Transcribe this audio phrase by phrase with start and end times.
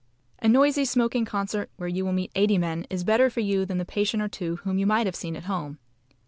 [0.39, 3.77] A noisy smoking concert where you will meet eighty men is better for you than
[3.77, 5.77] the patient or two whom you might have seen at home.